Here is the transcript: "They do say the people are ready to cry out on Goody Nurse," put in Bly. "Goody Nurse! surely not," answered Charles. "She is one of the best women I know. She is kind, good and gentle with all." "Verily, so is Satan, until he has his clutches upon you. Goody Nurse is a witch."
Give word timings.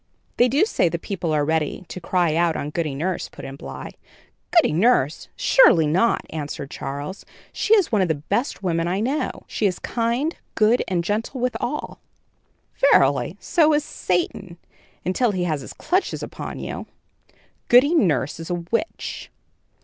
"They 0.37 0.47
do 0.47 0.65
say 0.65 0.89
the 0.89 0.97
people 0.97 1.31
are 1.31 1.45
ready 1.45 1.85
to 1.89 2.01
cry 2.01 2.35
out 2.35 2.55
on 2.55 2.71
Goody 2.71 2.95
Nurse," 2.95 3.29
put 3.29 3.45
in 3.45 3.55
Bly. 3.55 3.91
"Goody 4.49 4.73
Nurse! 4.73 5.27
surely 5.35 5.85
not," 5.85 6.25
answered 6.31 6.71
Charles. 6.71 7.23
"She 7.53 7.75
is 7.75 7.91
one 7.91 8.01
of 8.01 8.07
the 8.07 8.15
best 8.15 8.63
women 8.63 8.87
I 8.87 8.99
know. 8.99 9.43
She 9.45 9.67
is 9.67 9.77
kind, 9.77 10.35
good 10.55 10.83
and 10.87 11.03
gentle 11.03 11.39
with 11.39 11.55
all." 11.59 11.99
"Verily, 12.79 13.37
so 13.39 13.73
is 13.75 13.83
Satan, 13.83 14.57
until 15.05 15.33
he 15.33 15.43
has 15.43 15.61
his 15.61 15.71
clutches 15.73 16.23
upon 16.23 16.57
you. 16.57 16.87
Goody 17.67 17.93
Nurse 17.93 18.39
is 18.39 18.49
a 18.49 18.55
witch." 18.55 19.29